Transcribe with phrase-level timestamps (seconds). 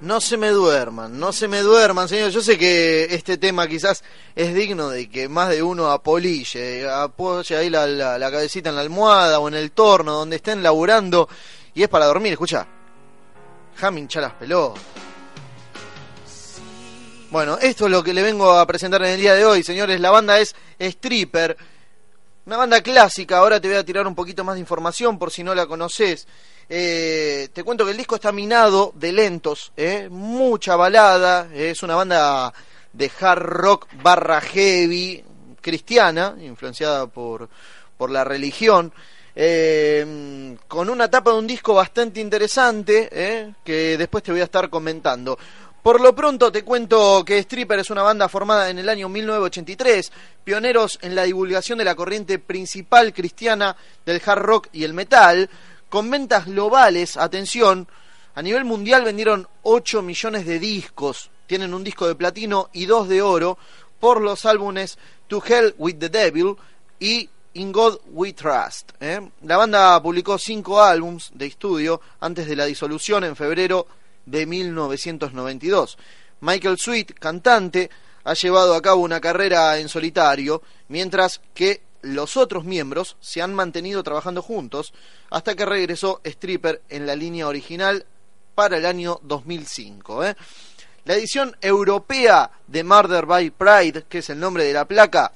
[0.00, 2.30] No se me duerman, no se me duerman, señor.
[2.30, 4.02] Yo sé que este tema quizás
[4.34, 8.76] es digno de que más de uno apolille, apoye ahí la, la, la cabecita en
[8.76, 11.28] la almohada o en el torno donde estén laburando
[11.74, 12.32] y es para dormir.
[12.32, 12.66] Escucha,
[13.96, 14.91] hinchar las pelotas.
[17.32, 19.98] Bueno, esto es lo que le vengo a presentar en el día de hoy, señores.
[19.98, 21.56] La banda es Stripper,
[22.44, 23.38] una banda clásica.
[23.38, 26.28] Ahora te voy a tirar un poquito más de información por si no la conoces.
[26.68, 31.94] Eh, te cuento que el disco está minado de lentos, eh, mucha balada, es una
[31.96, 32.52] banda
[32.92, 35.24] de hard rock barra heavy
[35.62, 37.48] cristiana, influenciada por,
[37.96, 38.92] por la religión,
[39.34, 44.44] eh, con una tapa de un disco bastante interesante eh, que después te voy a
[44.44, 45.38] estar comentando.
[45.82, 50.12] Por lo pronto te cuento que Stripper es una banda formada en el año 1983,
[50.44, 55.50] pioneros en la divulgación de la corriente principal cristiana del hard rock y el metal,
[55.88, 57.88] con ventas globales, atención,
[58.36, 63.08] a nivel mundial vendieron 8 millones de discos, tienen un disco de platino y dos
[63.08, 63.58] de oro
[63.98, 66.54] por los álbumes To Hell with the Devil
[67.00, 68.92] y In God We Trust.
[69.00, 69.20] ¿eh?
[69.42, 73.88] La banda publicó cinco álbums de estudio antes de la disolución en febrero
[74.26, 75.98] de 1992.
[76.40, 77.90] Michael Sweet, cantante,
[78.24, 83.54] ha llevado a cabo una carrera en solitario, mientras que los otros miembros se han
[83.54, 84.92] mantenido trabajando juntos
[85.30, 88.04] hasta que regresó Stripper en la línea original
[88.54, 90.24] para el año 2005.
[90.24, 90.36] ¿eh?
[91.04, 95.32] La edición europea de Murder by Pride, que es el nombre de la placa,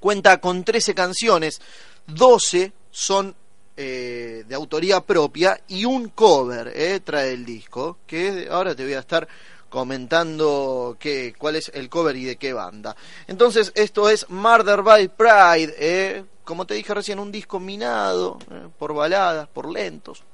[0.00, 1.60] cuenta con 13 canciones,
[2.06, 3.34] 12 son
[3.76, 8.94] eh, de autoría propia y un cover eh, trae el disco, que ahora te voy
[8.94, 9.26] a estar
[9.72, 12.94] comentando qué, cuál es el cover y de qué banda.
[13.26, 18.68] Entonces, esto es Murder by Pride, eh, como te dije recién, un disco minado eh,
[18.78, 20.24] por baladas, por lentos.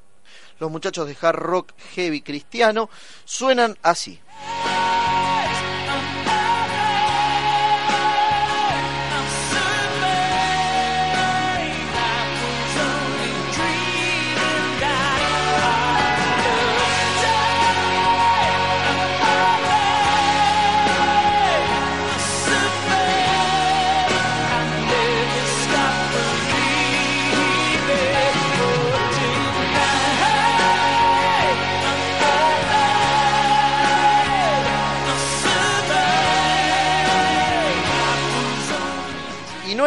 [0.59, 2.91] Los muchachos de hard rock heavy cristiano
[3.25, 4.21] suenan así.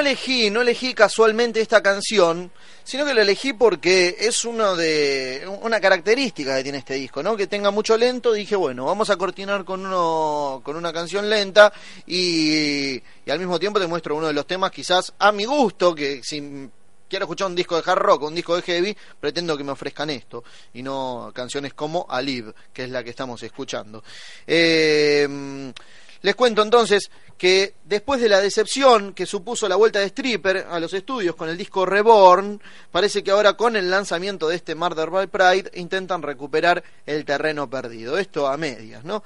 [0.01, 2.51] Elegí, no elegí casualmente esta canción,
[2.83, 7.37] sino que la elegí porque es uno de una característica que tiene este disco, ¿no?
[7.37, 11.71] Que tenga mucho lento, dije, bueno, vamos a cortinar con uno con una canción lenta
[12.05, 15.95] y, y al mismo tiempo te muestro uno de los temas quizás a mi gusto,
[15.95, 16.69] que si
[17.11, 20.09] quiero escuchar un disco de hard rock, un disco de heavy, pretendo que me ofrezcan
[20.09, 24.03] esto y no canciones como Alive, que es la que estamos escuchando.
[24.47, 25.73] Eh,
[26.21, 30.79] les cuento entonces que después de la decepción que supuso la vuelta de Stripper a
[30.79, 32.61] los estudios con el disco Reborn,
[32.91, 37.67] parece que ahora con el lanzamiento de este Murder by Pride intentan recuperar el terreno
[37.69, 38.19] perdido.
[38.19, 39.23] Esto a medias, ¿no?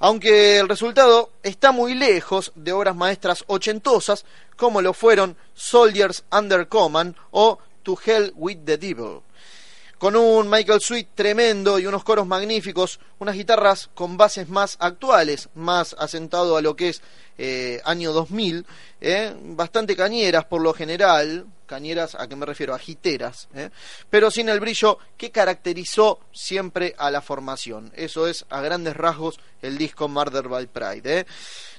[0.00, 4.24] Aunque el resultado está muy lejos de obras maestras ochentosas
[4.56, 9.20] como lo fueron Soldiers Under Command o To Hell with the Devil
[9.98, 15.48] con un Michael Sweet tremendo y unos coros magníficos, unas guitarras con bases más actuales,
[15.54, 17.02] más asentado a lo que es
[17.38, 18.66] eh, año 2000,
[19.00, 23.70] eh, bastante cañeras por lo general, cañeras a qué me refiero, a jiteras, eh,
[24.10, 27.92] pero sin el brillo que caracterizó siempre a la formación.
[27.96, 31.20] Eso es a grandes rasgos el disco Murder by Pride.
[31.20, 31.26] Eh.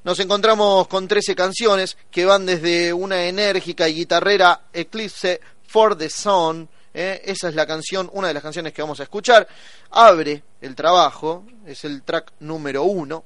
[0.04, 6.10] Nos encontramos con 13 canciones que van desde una enérgica y guitarrera Eclipse for the
[6.10, 7.22] Sun, ¿eh?
[7.26, 9.48] esa es la canción, una de las canciones que vamos a escuchar.
[9.92, 13.24] Abre el trabajo, es el track número uno,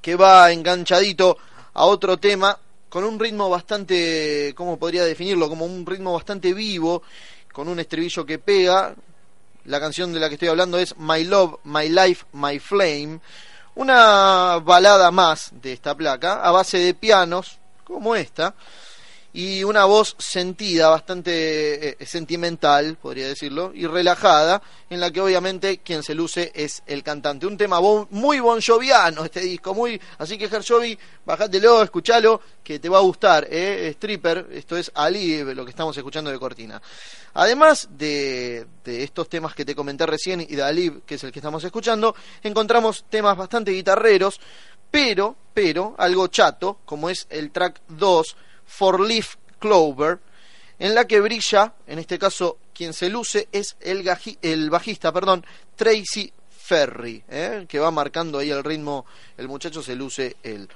[0.00, 1.36] que va enganchadito
[1.74, 2.56] a otro tema
[2.88, 5.48] con un ritmo bastante, ¿cómo podría definirlo?
[5.48, 7.02] Como un ritmo bastante vivo,
[7.52, 8.94] con un estribillo que pega.
[9.64, 13.20] La canción de la que estoy hablando es My Love, My Life, My Flame.
[13.74, 18.54] Una balada más de esta placa, a base de pianos, como esta
[19.34, 25.78] y una voz sentida, bastante eh, sentimental, podría decirlo, y relajada, en la que obviamente
[25.78, 27.46] quien se luce es el cantante.
[27.46, 32.78] Un tema bon, muy bon joviano este disco, muy, así que Jovi, bajátelo, escuchalo, que
[32.78, 33.88] te va a gustar, ¿eh?
[33.94, 36.80] Stripper, esto es Ali, lo que estamos escuchando de Cortina.
[37.34, 41.32] Además de, de estos temas que te comenté recién y de Ali, que es el
[41.32, 44.38] que estamos escuchando, encontramos temas bastante guitarreros,
[44.90, 48.36] pero, pero, algo chato, como es el track 2,
[48.66, 50.18] For Leaf Clover,
[50.78, 54.08] en la que brilla, en este caso quien se luce es el,
[54.42, 55.44] el bajista, perdón,
[55.76, 57.66] Tracy Ferry, ¿eh?
[57.68, 59.04] que va marcando ahí el ritmo,
[59.36, 60.68] el muchacho se luce él.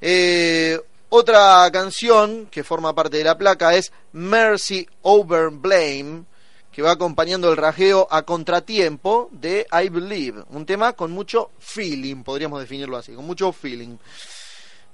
[0.00, 6.24] Eh, otra canción que forma parte de la placa es Mercy Over Blame,
[6.72, 12.22] que va acompañando el rajeo a contratiempo de I Believe, un tema con mucho feeling,
[12.22, 13.96] podríamos definirlo así, con mucho feeling.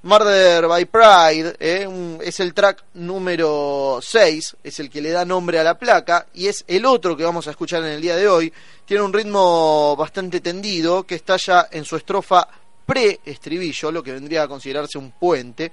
[0.03, 5.59] Murder by Pride eh, es el track número 6, es el que le da nombre
[5.59, 8.27] a la placa y es el otro que vamos a escuchar en el día de
[8.27, 8.51] hoy.
[8.87, 12.49] Tiene un ritmo bastante tendido que está ya en su estrofa
[12.87, 15.71] pre-estribillo, lo que vendría a considerarse un puente,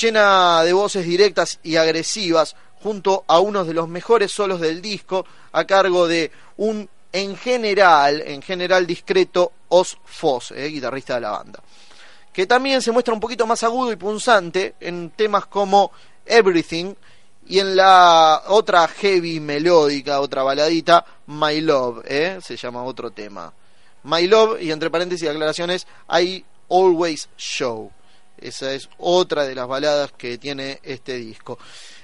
[0.00, 5.24] llena de voces directas y agresivas, junto a uno de los mejores solos del disco,
[5.52, 11.30] a cargo de un en general, en general discreto Os Foss, eh, guitarrista de la
[11.30, 11.62] banda.
[12.32, 15.92] Que también se muestra un poquito más agudo y punzante en temas como
[16.24, 16.94] Everything
[17.46, 23.52] y en la otra heavy melódica, otra baladita, My Love, eh, se llama otro tema.
[24.04, 27.90] My Love, y entre paréntesis aclaraciones, I Always Show.
[28.38, 31.58] Esa es otra de las baladas que tiene este disco.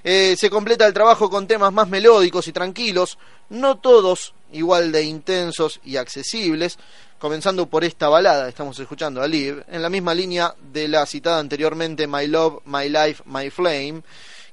[0.05, 5.03] Eh, se completa el trabajo con temas más melódicos y tranquilos, no todos igual de
[5.03, 6.79] intensos y accesibles,
[7.19, 11.39] comenzando por esta balada, estamos escuchando a Liv, en la misma línea de la citada
[11.39, 14.03] anteriormente My Love, My Life, My Flame,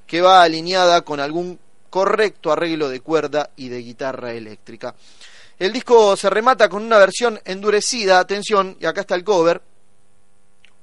[0.06, 1.58] que va alineada con algún
[1.90, 4.94] correcto arreglo de cuerda y de guitarra eléctrica.
[5.58, 9.62] El disco se remata con una versión endurecida, atención, y acá está el cover,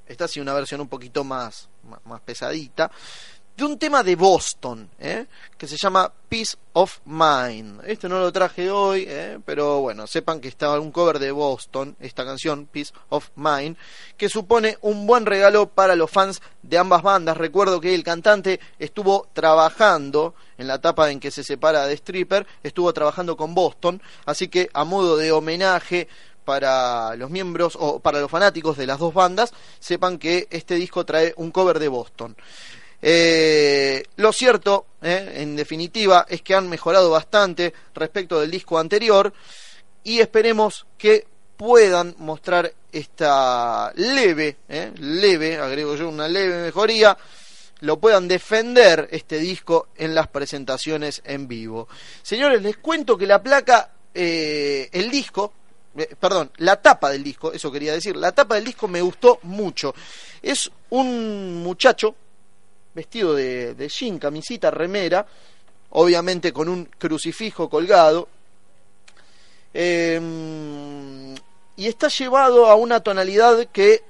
[0.07, 1.69] esta sí una versión un poquito más,
[2.06, 2.92] más, pesadita,
[3.55, 5.27] de un tema de Boston, ¿eh?
[5.57, 7.81] que se llama Peace of Mind.
[7.85, 9.39] Este no lo traje hoy, ¿eh?
[9.45, 13.77] pero bueno, sepan que está un cover de Boston, esta canción, Peace of Mind,
[14.17, 17.38] que supone un buen regalo para los fans de ambas bandas.
[17.38, 22.47] Recuerdo que el cantante estuvo trabajando en la etapa en que se separa de Stripper,
[22.63, 26.07] estuvo trabajando con Boston, así que a modo de homenaje
[26.44, 31.05] para los miembros o para los fanáticos de las dos bandas, sepan que este disco
[31.05, 32.35] trae un cover de Boston.
[33.05, 39.33] Eh, lo cierto, eh, en definitiva, es que han mejorado bastante respecto del disco anterior
[40.05, 41.27] y esperemos que
[41.57, 47.17] puedan mostrar esta leve, eh, leve, agrego yo una leve mejoría,
[47.81, 51.89] lo puedan defender este disco en las presentaciones en vivo.
[52.21, 55.51] Señores, les cuento que la placa, el disco,
[56.17, 59.94] perdón, la tapa del disco, eso quería decir, la tapa del disco me gustó mucho.
[60.41, 62.15] Es un muchacho
[62.93, 65.25] vestido de, de jean, camisita, remera,
[65.91, 68.27] obviamente con un crucifijo colgado,
[69.73, 71.35] em,
[71.75, 74.03] y está llevado a una tonalidad que,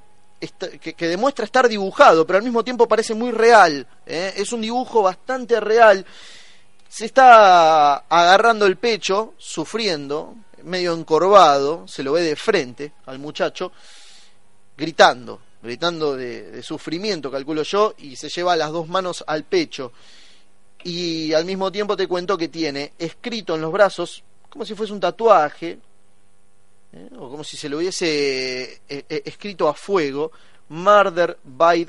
[0.80, 3.88] que, demuestra estar dibujado, pero al mismo tiempo parece muy real.
[4.06, 4.34] ¿eh?
[4.36, 6.06] Es un dibujo bastante real.
[6.90, 13.72] Se está agarrando el pecho, sufriendo, medio encorvado, se lo ve de frente al muchacho,
[14.78, 19.94] gritando, gritando de, sufrimiento, calculo yo, y se lleva las dos manos al pecho.
[20.84, 24.92] Y al mismo tiempo te cuento que tiene escrito en los brazos, como si fuese
[24.92, 25.80] un tatuaje,
[26.92, 27.10] ¿eh?
[27.18, 30.32] o como si se lo hubiese eh, eh, escrito a fuego,
[30.70, 31.88] Murder by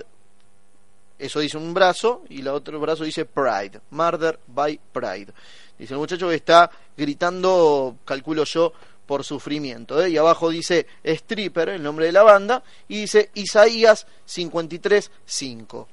[1.18, 5.32] eso dice un brazo y el otro brazo dice Pride, Murder by Pride.
[5.78, 8.72] Dice el muchacho que está gritando, calculo yo,
[9.06, 10.02] por sufrimiento.
[10.02, 10.10] ¿eh?
[10.10, 15.86] Y abajo dice Stripper, el nombre de la banda, y dice Isaías 53.5.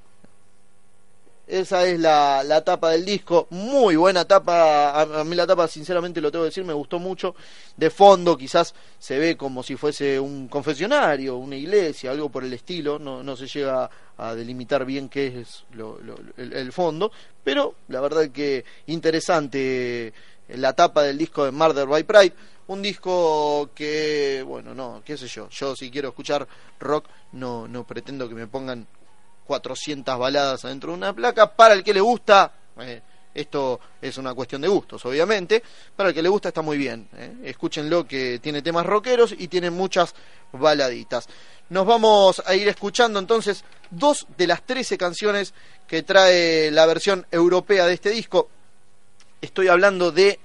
[1.51, 6.21] Esa es la, la, tapa del disco, muy buena tapa, a, mí la tapa sinceramente
[6.21, 7.35] lo tengo que decir, me gustó mucho.
[7.75, 12.53] De fondo quizás se ve como si fuese un confesionario, una iglesia, algo por el
[12.53, 15.65] estilo, no, no se llega a delimitar bien qué es
[16.37, 17.11] el, fondo,
[17.43, 20.13] pero la verdad que interesante
[20.47, 22.33] la tapa del disco de Murder by Pride,
[22.71, 26.47] un disco que, bueno, no, qué sé yo, yo si quiero escuchar
[26.79, 28.87] rock no, no pretendo que me pongan
[29.45, 31.53] 400 baladas adentro de una placa.
[31.53, 33.01] Para el que le gusta, eh,
[33.33, 35.61] esto es una cuestión de gustos, obviamente.
[35.93, 37.09] Para el que le gusta está muy bien.
[37.17, 37.35] Eh.
[37.43, 40.15] Escúchenlo que tiene temas rockeros y tiene muchas
[40.53, 41.27] baladitas.
[41.69, 45.53] Nos vamos a ir escuchando entonces dos de las 13 canciones
[45.87, 48.49] que trae la versión europea de este disco.
[49.41, 50.39] Estoy hablando de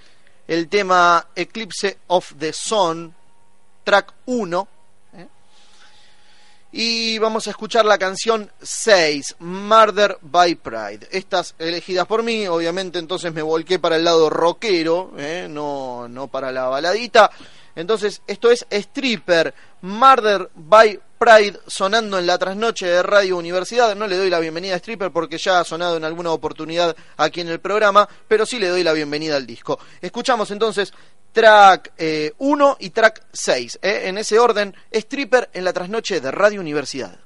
[0.48, 3.14] el tema Eclipse of the Sun,
[3.84, 4.68] track 1,
[6.78, 11.08] y vamos a escuchar la canción 6, Murder by Pride.
[11.10, 15.46] Estas elegidas por mí, obviamente entonces me volqué para el lado rockero, ¿eh?
[15.48, 17.30] no, no para la baladita.
[17.76, 23.94] Entonces, esto es Stripper, Murder by Pride, sonando en la trasnoche de Radio Universidad.
[23.94, 27.40] No le doy la bienvenida a Stripper porque ya ha sonado en alguna oportunidad aquí
[27.40, 29.78] en el programa, pero sí le doy la bienvenida al disco.
[30.00, 30.92] Escuchamos entonces
[31.32, 31.92] track
[32.38, 33.78] 1 eh, y track 6.
[33.82, 37.25] Eh, en ese orden, Stripper en la trasnoche de Radio Universidad.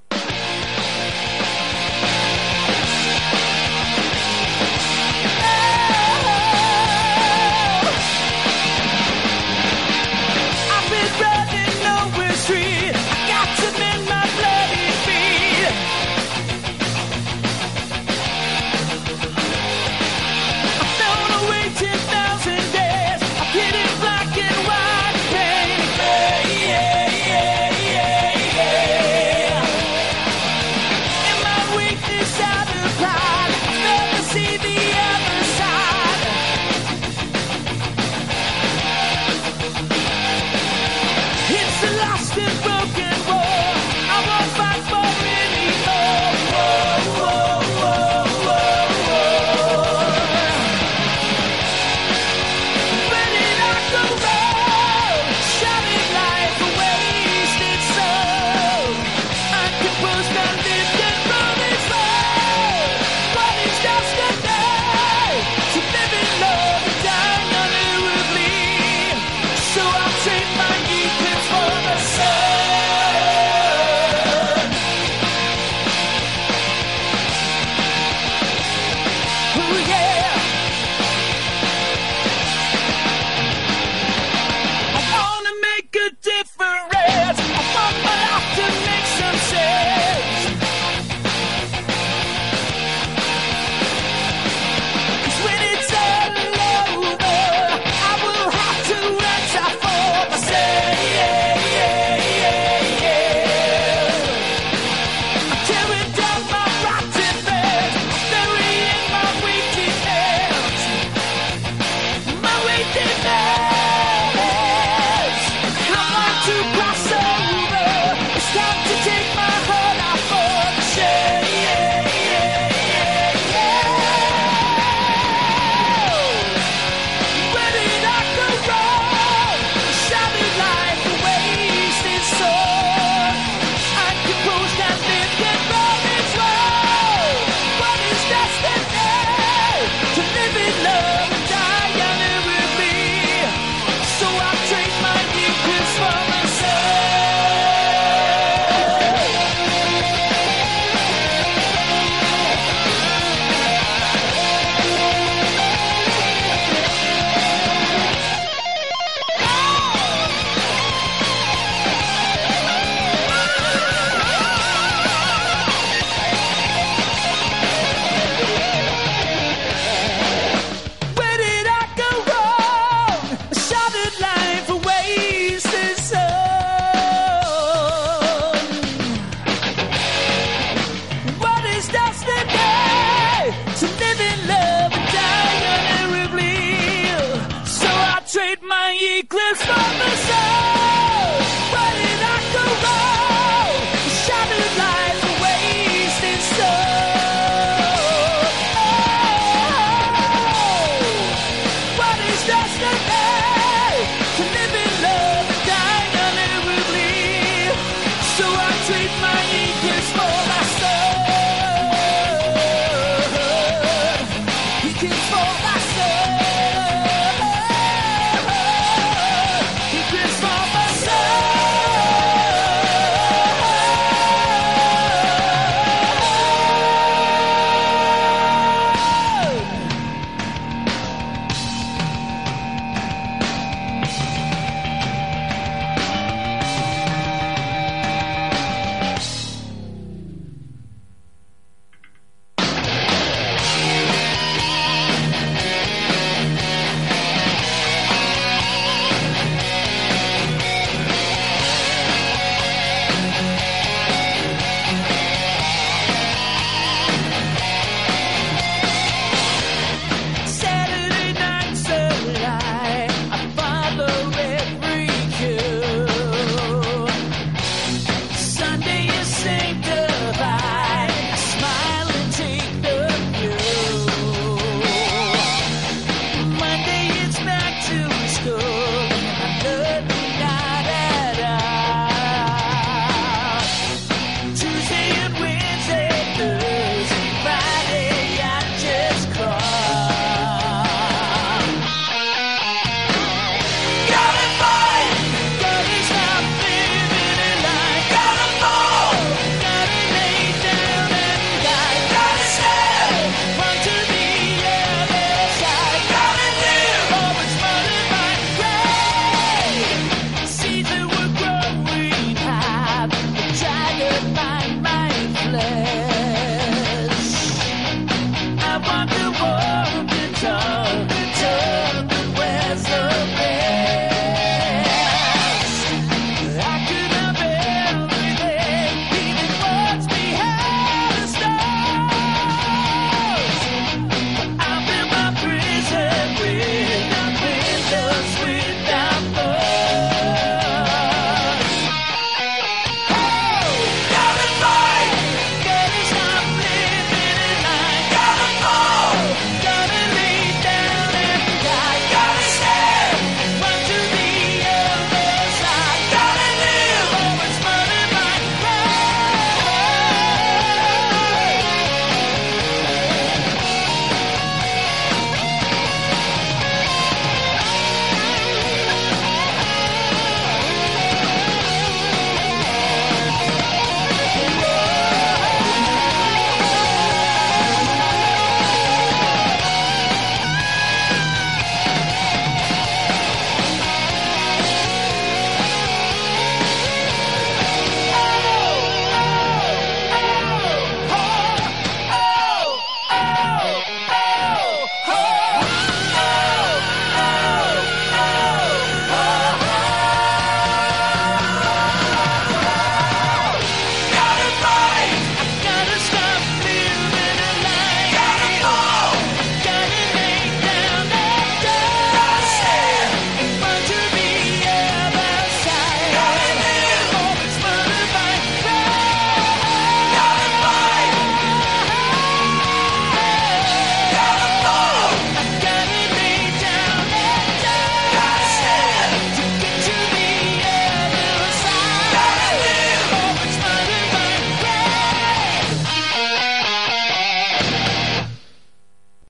[208.90, 210.29] Treat my English